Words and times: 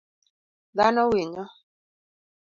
Dhano 0.77 1.01
winyo 1.11 1.43